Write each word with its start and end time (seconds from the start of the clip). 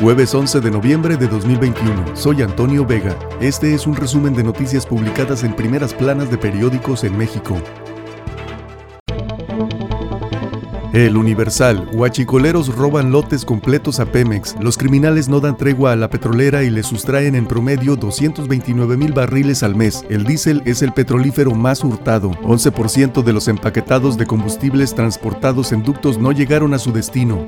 Jueves 0.00 0.34
11 0.34 0.60
de 0.60 0.70
noviembre 0.70 1.16
de 1.16 1.26
2021. 1.26 2.14
Soy 2.16 2.42
Antonio 2.42 2.84
Vega. 2.84 3.18
Este 3.40 3.74
es 3.74 3.86
un 3.86 3.96
resumen 3.96 4.34
de 4.34 4.44
noticias 4.44 4.84
publicadas 4.84 5.42
en 5.42 5.56
primeras 5.56 5.94
planas 5.94 6.30
de 6.30 6.36
periódicos 6.36 7.02
en 7.02 7.16
México. 7.16 7.56
El 10.96 11.18
Universal. 11.18 11.90
Huachicoleros 11.92 12.74
roban 12.74 13.12
lotes 13.12 13.44
completos 13.44 14.00
a 14.00 14.06
Pemex. 14.06 14.56
Los 14.62 14.78
criminales 14.78 15.28
no 15.28 15.40
dan 15.40 15.54
tregua 15.54 15.92
a 15.92 15.96
la 15.96 16.08
petrolera 16.08 16.62
y 16.62 16.70
le 16.70 16.82
sustraen 16.82 17.34
en 17.34 17.44
promedio 17.44 17.96
229 17.96 18.96
mil 18.96 19.12
barriles 19.12 19.62
al 19.62 19.76
mes. 19.76 20.06
El 20.08 20.24
diésel 20.24 20.62
es 20.64 20.80
el 20.80 20.94
petrolífero 20.94 21.50
más 21.50 21.84
hurtado. 21.84 22.30
11% 22.44 23.22
de 23.22 23.32
los 23.34 23.46
empaquetados 23.46 24.16
de 24.16 24.24
combustibles 24.24 24.94
transportados 24.94 25.70
en 25.72 25.82
ductos 25.82 26.16
no 26.16 26.32
llegaron 26.32 26.72
a 26.72 26.78
su 26.78 26.92
destino. 26.92 27.46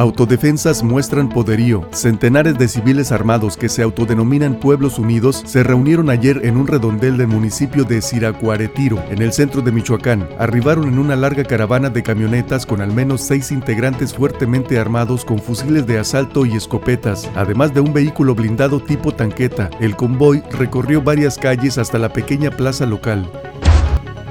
Autodefensas 0.00 0.82
muestran 0.82 1.28
poderío. 1.28 1.86
Centenares 1.92 2.56
de 2.56 2.68
civiles 2.68 3.12
armados 3.12 3.58
que 3.58 3.68
se 3.68 3.82
autodenominan 3.82 4.54
Pueblos 4.54 4.98
Unidos 4.98 5.42
se 5.44 5.62
reunieron 5.62 6.08
ayer 6.08 6.40
en 6.46 6.56
un 6.56 6.66
redondel 6.66 7.18
del 7.18 7.26
municipio 7.26 7.84
de 7.84 8.00
Siracuaretiro, 8.00 8.98
en 9.10 9.20
el 9.20 9.34
centro 9.34 9.60
de 9.60 9.72
Michoacán. 9.72 10.26
Arribaron 10.38 10.88
en 10.88 10.98
una 10.98 11.16
larga 11.16 11.44
caravana 11.44 11.90
de 11.90 12.02
camionetas 12.02 12.64
con 12.64 12.80
al 12.80 12.94
menos 12.94 13.20
seis 13.20 13.52
integrantes 13.52 14.14
fuertemente 14.14 14.78
armados 14.78 15.22
con 15.26 15.38
fusiles 15.38 15.86
de 15.86 15.98
asalto 15.98 16.46
y 16.46 16.56
escopetas, 16.56 17.28
además 17.36 17.74
de 17.74 17.80
un 17.80 17.92
vehículo 17.92 18.34
blindado 18.34 18.80
tipo 18.80 19.12
tanqueta. 19.12 19.68
El 19.80 19.96
convoy 19.96 20.42
recorrió 20.52 21.02
varias 21.02 21.36
calles 21.36 21.76
hasta 21.76 21.98
la 21.98 22.10
pequeña 22.10 22.50
plaza 22.50 22.86
local. 22.86 23.30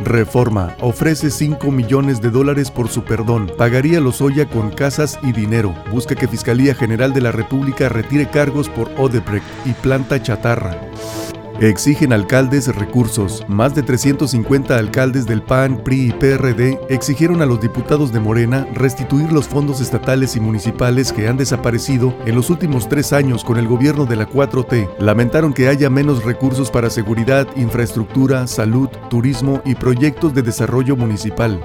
Reforma. 0.03 0.75
Ofrece 0.81 1.29
5 1.29 1.71
millones 1.71 2.21
de 2.21 2.29
dólares 2.29 2.71
por 2.71 2.89
su 2.89 3.03
perdón. 3.03 3.51
Pagaría 3.57 3.99
Lozoya 3.99 4.47
con 4.47 4.71
casas 4.71 5.19
y 5.23 5.31
dinero. 5.31 5.75
Busca 5.91 6.15
que 6.15 6.27
Fiscalía 6.27 6.73
General 6.73 7.13
de 7.13 7.21
la 7.21 7.31
República 7.31 7.89
retire 7.89 8.29
cargos 8.29 8.69
por 8.69 8.89
Odebrecht 8.97 9.45
y 9.65 9.73
planta 9.73 10.21
chatarra. 10.21 10.79
Exigen 11.61 12.13
alcaldes 12.13 12.73
recursos. 12.73 13.43
Más 13.49 13.75
de 13.75 13.83
350 13.83 14.77
alcaldes 14.77 15.25
del 15.25 15.41
PAN, 15.41 15.83
PRI 15.83 16.07
y 16.07 16.11
PRD 16.13 16.79
exigieron 16.87 17.41
a 17.41 17.45
los 17.45 17.59
diputados 17.59 18.13
de 18.13 18.21
Morena 18.21 18.65
restituir 18.73 19.29
los 19.33 19.49
fondos 19.49 19.81
estatales 19.81 20.37
y 20.37 20.39
municipales 20.39 21.11
que 21.11 21.27
han 21.27 21.35
desaparecido 21.35 22.15
en 22.25 22.35
los 22.35 22.49
últimos 22.49 22.87
tres 22.87 23.11
años 23.11 23.43
con 23.43 23.57
el 23.57 23.67
gobierno 23.67 24.05
de 24.05 24.15
la 24.15 24.25
4T. 24.25 24.89
Lamentaron 24.99 25.51
que 25.51 25.67
haya 25.67 25.89
menos 25.89 26.23
recursos 26.23 26.71
para 26.71 26.89
seguridad, 26.89 27.45
infraestructura, 27.57 28.47
salud, 28.47 28.87
turismo 29.09 29.61
y 29.65 29.75
proyectos 29.75 30.33
de 30.33 30.43
desarrollo 30.43 30.95
municipal. 30.95 31.59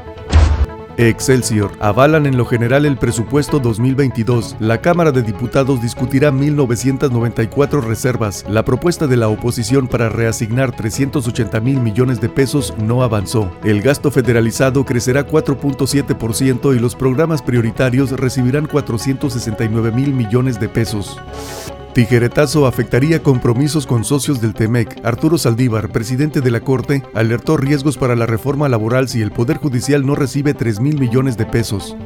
Excelsior. 0.96 1.72
Avalan 1.80 2.26
en 2.26 2.36
lo 2.36 2.44
general 2.44 2.86
el 2.86 2.96
presupuesto 2.96 3.58
2022. 3.58 4.56
La 4.60 4.80
Cámara 4.80 5.12
de 5.12 5.22
Diputados 5.22 5.82
discutirá 5.82 6.30
1.994 6.30 7.82
reservas. 7.82 8.44
La 8.48 8.64
propuesta 8.64 9.06
de 9.06 9.16
la 9.16 9.28
oposición 9.28 9.88
para 9.88 10.08
reasignar 10.08 10.74
380 10.74 11.60
mil 11.60 11.80
millones 11.80 12.20
de 12.20 12.28
pesos 12.28 12.74
no 12.78 13.02
avanzó. 13.02 13.50
El 13.64 13.82
gasto 13.82 14.10
federalizado 14.10 14.84
crecerá 14.84 15.26
4.7% 15.26 16.76
y 16.76 16.78
los 16.78 16.94
programas 16.94 17.42
prioritarios 17.42 18.12
recibirán 18.12 18.66
469 18.66 19.92
mil 19.92 20.12
millones 20.12 20.60
de 20.60 20.68
pesos. 20.68 21.18
Tijeretazo 21.94 22.66
afectaría 22.66 23.22
compromisos 23.22 23.86
con 23.86 24.04
socios 24.04 24.40
del 24.40 24.52
TEMEC. 24.52 25.06
Arturo 25.06 25.38
Saldívar, 25.38 25.90
presidente 25.90 26.40
de 26.40 26.50
la 26.50 26.58
Corte, 26.58 27.04
alertó 27.14 27.56
riesgos 27.56 27.98
para 27.98 28.16
la 28.16 28.26
reforma 28.26 28.68
laboral 28.68 29.08
si 29.08 29.22
el 29.22 29.30
Poder 29.30 29.58
Judicial 29.58 30.04
no 30.04 30.16
recibe 30.16 30.54
3 30.54 30.80
mil 30.80 30.98
millones 30.98 31.36
de 31.36 31.46
pesos. 31.46 31.96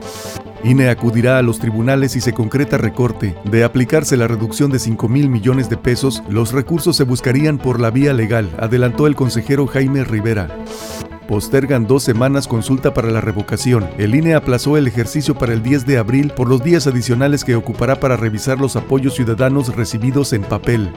INE 0.63 0.91
acudirá 0.91 1.39
a 1.39 1.43
los 1.43 1.59
tribunales 1.59 2.13
si 2.13 2.21
se 2.21 2.35
concreta 2.35 2.77
recorte. 2.77 3.35
De 3.51 3.65
aplicarse 3.65 4.19
la 4.19 4.29
reducción 4.29 4.71
de 4.71 4.79
5 4.79 5.09
mil 5.09 5.31
millones 5.31 5.71
de 5.71 5.79
pesos, 5.79 6.23
los 6.29 6.53
recursos 6.53 6.95
se 6.95 7.05
buscarían 7.05 7.57
por 7.57 7.81
la 7.81 7.91
vía 7.91 8.13
legal, 8.13 8.51
adelantó 8.59 9.07
el 9.07 9.17
consejero 9.17 9.67
Jaime 9.67 10.05
Rivera. 10.05 10.55
Postergan 11.29 11.87
dos 11.87 12.05
semanas 12.05 12.49
consulta 12.49 12.95
para 12.95 13.11
la 13.11 13.21
revocación. 13.21 13.87
El 13.99 14.15
INE 14.15 14.35
aplazó 14.35 14.79
el 14.79 14.87
ejercicio 14.87 15.35
para 15.35 15.53
el 15.53 15.63
10 15.63 15.85
de 15.85 15.99
abril 15.99 16.33
por 16.35 16.49
los 16.49 16.65
días 16.65 16.87
adicionales 16.87 17.45
que 17.45 17.55
ocupará 17.55 18.01
para 18.01 18.17
revisar 18.17 18.59
los 18.59 18.77
apoyos 18.77 19.15
ciudadanos 19.15 19.77
recibidos 19.77 20.33
en 20.33 20.41
papel. 20.41 20.91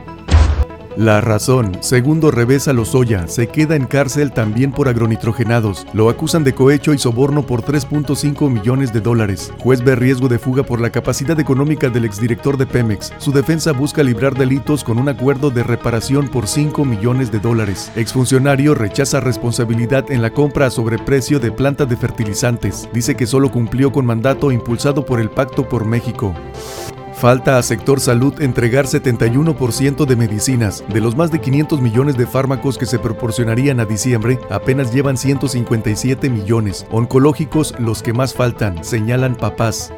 La 0.98 1.22
razón. 1.22 1.78
Segundo 1.80 2.32
revés 2.32 2.68
a 2.68 2.74
Lozoya. 2.74 3.26
Se 3.28 3.48
queda 3.48 3.78
en 3.78 3.86
cárcel 3.86 4.34
también 4.34 4.74
por 4.74 4.90
agronitrogenados. 4.90 5.88
Lo 5.94 6.10
acusan 6.10 6.44
de 6.44 6.54
cohecho 6.54 6.94
y 6.94 6.98
soborno 6.98 7.46
por 7.46 7.62
3.5 7.62 8.50
millones 8.50 8.92
de 8.92 9.00
dólares. 9.00 9.54
Juez 9.60 9.82
ve 9.84 9.96
riesgo 9.96 10.28
de 10.28 10.38
fuga 10.38 10.64
por 10.64 10.82
la 10.82 10.90
capacidad 10.90 11.40
económica 11.40 11.90
del 11.90 12.04
exdirector 12.04 12.58
de 12.58 12.66
Pemex. 12.66 13.14
Su 13.20 13.32
defensa 13.32 13.72
busca 13.72 14.04
librar 14.04 14.38
delitos 14.38 14.84
con 14.84 15.00
un 15.00 15.08
acuerdo 15.08 15.50
de 15.50 15.64
reparación 15.64 16.28
por 16.28 16.46
5 16.46 16.84
millones 16.84 17.32
de 17.32 17.40
dólares. 17.40 17.90
Exfuncionario 17.96 18.76
rechaza 18.76 19.22
responsabilidad 19.22 20.12
en 20.12 20.22
la 20.22 20.32
compra 20.32 20.66
a 20.66 20.72
sobreprecio 20.72 21.40
de 21.40 21.54
planta 21.54 21.86
de 21.86 21.96
fertilizantes. 21.96 22.90
Dice 22.94 23.16
que 23.16 23.28
solo 23.28 23.50
cumplió 23.50 23.94
con 23.94 24.06
mandato 24.06 24.52
impulsado 24.52 25.06
por 25.06 25.22
el 25.22 25.30
Pacto 25.30 25.70
por 25.70 25.86
México. 25.86 26.36
Falta 27.22 27.60
a 27.60 27.62
sector 27.62 28.00
salud 28.00 28.42
entregar 28.42 28.88
71% 28.88 30.08
de 30.08 30.16
medicinas. 30.16 30.84
De 30.92 31.00
los 31.00 31.16
más 31.16 31.30
de 31.30 31.40
500 31.40 31.80
millones 31.80 32.18
de 32.18 32.26
fármacos 32.26 32.80
que 32.80 32.88
se 32.88 32.98
proporcionarían 32.98 33.80
a 33.80 33.86
diciembre, 33.86 34.40
apenas 34.50 34.92
llevan 34.92 35.18
157 35.18 36.32
millones. 36.32 36.88
Oncológicos 36.90 37.76
los 37.78 38.02
que 38.02 38.12
más 38.12 38.34
faltan, 38.34 38.84
señalan 38.84 39.36
papás. 39.36 39.94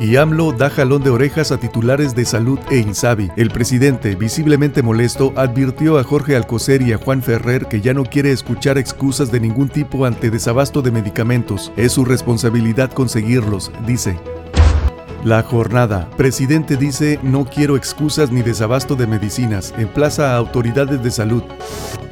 Y 0.00 0.16
AMLO 0.16 0.52
da 0.52 0.70
jalón 0.70 1.02
de 1.02 1.10
orejas 1.10 1.52
a 1.52 1.58
titulares 1.58 2.14
de 2.14 2.24
salud 2.24 2.58
e 2.70 2.78
Insabi. 2.78 3.30
El 3.36 3.50
presidente, 3.50 4.14
visiblemente 4.14 4.82
molesto, 4.82 5.34
advirtió 5.36 5.98
a 5.98 6.04
Jorge 6.04 6.36
Alcocer 6.36 6.80
y 6.80 6.94
a 6.94 6.96
Juan 6.96 7.22
Ferrer 7.22 7.66
que 7.66 7.82
ya 7.82 7.92
no 7.92 8.04
quiere 8.04 8.32
escuchar 8.32 8.78
excusas 8.78 9.30
de 9.30 9.40
ningún 9.40 9.68
tipo 9.68 10.06
ante 10.06 10.30
desabasto 10.30 10.80
de 10.80 10.90
medicamentos. 10.90 11.70
Es 11.76 11.92
su 11.92 12.06
responsabilidad 12.06 12.90
conseguirlos, 12.92 13.70
dice. 13.86 14.16
La 15.24 15.42
jornada. 15.42 16.08
Presidente 16.16 16.76
dice 16.76 17.18
no 17.22 17.44
quiero 17.44 17.76
excusas 17.76 18.30
ni 18.30 18.42
desabasto 18.42 18.94
de 18.94 19.06
medicinas. 19.06 19.74
Emplaza 19.78 20.32
a 20.32 20.36
autoridades 20.36 21.02
de 21.02 21.10
salud. 21.10 21.42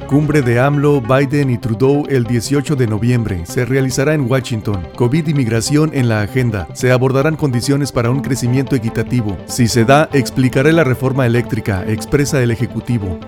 Cumbre 0.07 0.43
de 0.43 0.59
AMLO, 0.59 1.01
Biden 1.01 1.49
y 1.49 1.57
Trudeau 1.57 2.03
el 2.07 2.25
18 2.25 2.75
de 2.75 2.85
noviembre. 2.85 3.45
Se 3.45 3.65
realizará 3.65 4.13
en 4.13 4.29
Washington. 4.29 4.87
COVID 4.95 5.27
y 5.27 5.33
migración 5.33 5.91
en 5.93 6.09
la 6.09 6.21
agenda. 6.21 6.67
Se 6.73 6.91
abordarán 6.91 7.35
condiciones 7.35 7.91
para 7.91 8.11
un 8.11 8.21
crecimiento 8.21 8.75
equitativo. 8.75 9.35
Si 9.47 9.67
se 9.67 9.83
da, 9.83 10.07
explicaré 10.13 10.73
la 10.73 10.83
reforma 10.83 11.25
eléctrica, 11.25 11.83
expresa 11.87 12.41
el 12.41 12.51
Ejecutivo. 12.51 13.19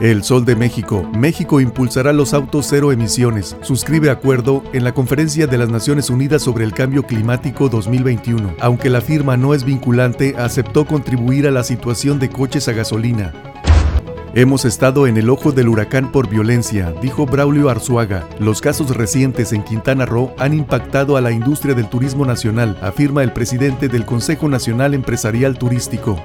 El 0.00 0.24
Sol 0.24 0.46
de 0.46 0.56
México. 0.56 1.06
México 1.14 1.60
impulsará 1.60 2.14
los 2.14 2.32
autos 2.32 2.66
cero 2.70 2.90
emisiones. 2.90 3.54
Suscribe 3.60 4.08
acuerdo 4.08 4.64
en 4.72 4.82
la 4.82 4.94
Conferencia 4.94 5.46
de 5.46 5.58
las 5.58 5.68
Naciones 5.68 6.08
Unidas 6.08 6.40
sobre 6.40 6.64
el 6.64 6.72
Cambio 6.72 7.02
Climático 7.02 7.68
2021. 7.68 8.54
Aunque 8.60 8.88
la 8.88 9.02
firma 9.02 9.36
no 9.36 9.52
es 9.52 9.62
vinculante, 9.62 10.36
aceptó 10.38 10.86
contribuir 10.86 11.46
a 11.46 11.50
la 11.50 11.64
situación 11.64 12.18
de 12.18 12.30
coches 12.30 12.66
a 12.68 12.72
gasolina. 12.72 13.34
Hemos 14.32 14.64
estado 14.64 15.06
en 15.06 15.18
el 15.18 15.28
ojo 15.28 15.52
del 15.52 15.68
huracán 15.68 16.12
por 16.12 16.30
violencia, 16.30 16.94
dijo 17.02 17.26
Braulio 17.26 17.68
Arzuaga. 17.68 18.26
Los 18.38 18.62
casos 18.62 18.96
recientes 18.96 19.52
en 19.52 19.64
Quintana 19.64 20.06
Roo 20.06 20.32
han 20.38 20.54
impactado 20.54 21.18
a 21.18 21.20
la 21.20 21.30
industria 21.30 21.74
del 21.74 21.90
turismo 21.90 22.24
nacional, 22.24 22.78
afirma 22.80 23.22
el 23.22 23.34
presidente 23.34 23.88
del 23.88 24.06
Consejo 24.06 24.48
Nacional 24.48 24.94
Empresarial 24.94 25.58
Turístico. 25.58 26.24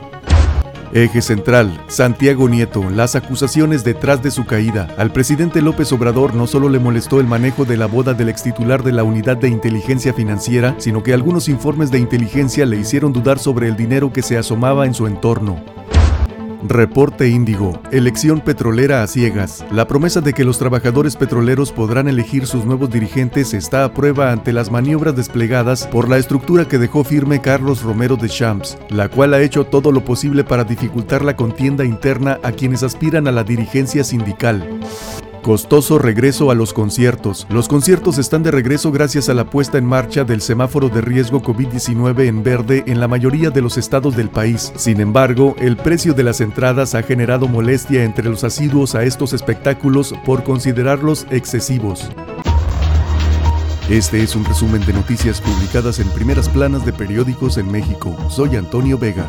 Eje 0.96 1.22
central, 1.22 1.78
Santiago 1.88 2.48
Nieto, 2.48 2.90
las 2.90 3.18
acusaciones 3.18 3.84
detrás 3.84 4.24
de 4.24 4.32
su 4.32 4.46
caída. 4.46 4.88
Al 4.98 5.12
presidente 5.12 5.62
López 5.62 5.92
Obrador 5.92 6.34
no 6.34 6.48
solo 6.48 6.70
le 6.70 6.80
molestó 6.80 7.20
el 7.20 7.28
manejo 7.28 7.66
de 7.66 7.76
la 7.76 7.86
boda 7.86 8.14
del 8.14 8.30
extitular 8.30 8.82
de 8.82 8.94
la 8.94 9.04
Unidad 9.04 9.36
de 9.36 9.50
Inteligencia 9.50 10.14
Financiera, 10.14 10.74
sino 10.78 11.04
que 11.04 11.14
algunos 11.14 11.50
informes 11.50 11.92
de 11.92 12.00
inteligencia 12.00 12.66
le 12.66 12.78
hicieron 12.78 13.12
dudar 13.12 13.40
sobre 13.40 13.68
el 13.68 13.76
dinero 13.76 14.14
que 14.14 14.22
se 14.22 14.38
asomaba 14.38 14.86
en 14.86 14.94
su 14.94 15.06
entorno. 15.06 15.62
Reporte 16.70 17.28
Índigo, 17.28 17.80
elección 17.92 18.42
petrolera 18.42 19.04
a 19.04 19.08
ciegas. 19.08 19.66
La 19.72 19.88
promesa 19.88 20.22
de 20.22 20.34
que 20.34 20.44
los 20.44 20.58
trabajadores 20.58 21.16
petroleros 21.16 21.72
podrán 21.72 22.08
elegir 22.08 22.48
sus 22.48 22.66
nuevos 22.66 22.90
dirigentes 22.90 23.54
está 23.54 23.84
a 23.84 23.94
prueba 23.94 24.32
ante 24.32 24.54
las 24.54 24.72
maniobras 24.72 25.16
desplegadas 25.16 25.88
por 25.88 26.10
la 26.10 26.18
estructura 26.18 26.68
que 26.68 26.78
dejó 26.78 27.04
firme 27.04 27.42
Carlos 27.42 27.84
Romero 27.84 28.16
de 28.16 28.30
Champs, 28.30 28.78
la 28.90 29.10
cual 29.10 29.34
ha 29.34 29.42
hecho 29.42 29.66
todo 29.66 29.92
lo 29.92 30.04
posible 30.04 30.44
para 30.44 30.64
dificultar 30.64 31.24
la 31.24 31.36
contienda 31.36 31.86
interna 31.86 32.40
a 32.44 32.52
quienes 32.52 32.84
aspiran 32.84 33.28
a 33.28 33.32
la 33.32 33.44
dirigencia 33.44 34.04
sindical. 34.04 34.80
Costoso 35.46 36.00
regreso 36.00 36.50
a 36.50 36.56
los 36.56 36.74
conciertos. 36.74 37.46
Los 37.52 37.68
conciertos 37.68 38.18
están 38.18 38.42
de 38.42 38.50
regreso 38.50 38.92
gracias 38.92 39.30
a 39.30 39.36
la 39.36 39.48
puesta 39.48 39.78
en 39.78 39.86
marcha 39.86 40.24
del 40.24 40.42
semáforo 40.42 40.90
de 40.90 41.02
riesgo 41.02 41.40
COVID-19 41.44 42.26
en 42.26 42.42
verde 42.42 42.84
en 42.88 43.00
la 43.00 43.08
mayoría 43.08 43.52
de 43.52 43.62
los 43.62 43.78
estados 43.78 44.16
del 44.16 44.30
país. 44.30 44.74
Sin 44.76 45.00
embargo, 45.00 45.56
el 45.60 45.78
precio 45.78 46.16
de 46.16 46.24
las 46.24 46.42
entradas 46.42 46.96
ha 46.96 47.04
generado 47.04 47.48
molestia 47.48 48.04
entre 48.04 48.28
los 48.28 48.44
asiduos 48.44 48.96
a 48.96 49.04
estos 49.04 49.34
espectáculos 49.34 50.16
por 50.26 50.44
considerarlos 50.44 51.28
excesivos. 51.30 52.10
Este 53.88 54.24
es 54.24 54.36
un 54.36 54.46
resumen 54.46 54.84
de 54.84 54.94
noticias 54.94 55.42
publicadas 55.42 56.00
en 56.00 56.10
primeras 56.10 56.50
planas 56.50 56.84
de 56.88 56.94
periódicos 56.94 57.60
en 57.60 57.72
México. 57.72 58.18
Soy 58.32 58.56
Antonio 58.56 58.98
Vega. 58.98 59.28